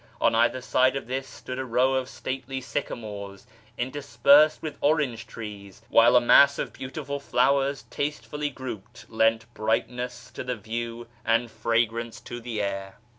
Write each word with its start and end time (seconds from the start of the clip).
On 0.19 0.33
either 0.33 0.61
side 0.61 0.95
of 0.95 1.05
this 1.05 1.27
stood 1.29 1.59
a 1.59 1.63
row 1.63 1.93
of 1.93 2.09
stately 2.09 2.59
sycamores, 2.59 3.45
inter 3.77 3.99
spersed 3.99 4.59
with 4.59 4.79
orange 4.81 5.27
trees, 5.27 5.83
while 5.89 6.15
a 6.15 6.19
mass 6.19 6.57
of 6.57 6.73
beautiful 6.73 7.19
flowers 7.19 7.83
tastefully 7.91 8.49
grouped 8.49 9.07
lent 9.11 9.45
brightness 9.53 10.31
to 10.31 10.43
the 10.43 10.55
view 10.55 11.05
and 11.23 11.51
fragrance 11.51 12.19
to 12.21 12.39
the 12.39 12.63
air. 12.63 12.97